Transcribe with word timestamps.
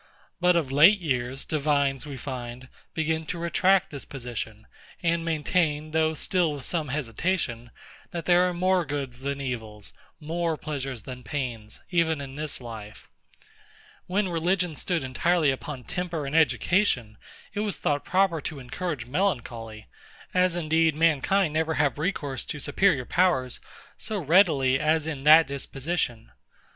But 0.39 0.55
of 0.55 0.71
late 0.71 0.99
years, 0.99 1.45
divines, 1.45 2.07
we 2.07 2.17
find, 2.17 2.69
begin 2.95 3.23
to 3.27 3.37
retract 3.37 3.91
this 3.91 4.03
position; 4.03 4.65
and 5.03 5.23
maintain, 5.23 5.91
though 5.91 6.15
still 6.15 6.53
with 6.53 6.63
some 6.63 6.87
hesitation, 6.87 7.69
that 8.09 8.25
there 8.25 8.49
are 8.49 8.51
more 8.51 8.83
goods 8.83 9.19
than 9.19 9.39
evils, 9.39 9.93
more 10.19 10.57
pleasures 10.57 11.03
than 11.03 11.21
pains, 11.21 11.81
even 11.91 12.19
in 12.19 12.33
this 12.35 12.59
life. 12.59 13.11
When 14.07 14.27
religion 14.27 14.75
stood 14.75 15.03
entirely 15.03 15.51
upon 15.51 15.83
temper 15.83 16.25
and 16.25 16.35
education, 16.35 17.19
it 17.53 17.59
was 17.59 17.77
thought 17.77 18.03
proper 18.03 18.41
to 18.41 18.57
encourage 18.57 19.05
melancholy; 19.05 19.85
as 20.33 20.55
indeed 20.55 20.95
mankind 20.95 21.53
never 21.53 21.75
have 21.75 21.99
recourse 21.99 22.43
to 22.45 22.57
superior 22.59 23.05
powers 23.05 23.59
so 23.97 24.17
readily 24.17 24.79
as 24.79 25.05
in 25.05 25.25
that 25.25 25.45
disposition. 25.45 26.31